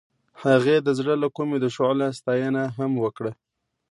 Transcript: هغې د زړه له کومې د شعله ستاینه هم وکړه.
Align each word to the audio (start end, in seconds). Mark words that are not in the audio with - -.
هغې 0.43 0.75
د 0.81 0.89
زړه 0.99 1.13
له 1.23 1.27
کومې 1.35 1.57
د 1.61 1.65
شعله 1.75 2.07
ستاینه 2.19 2.63
هم 2.77 2.91
وکړه. 3.03 3.31